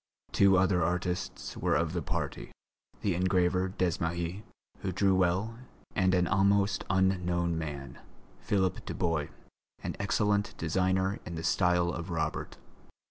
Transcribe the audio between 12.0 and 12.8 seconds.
Robert.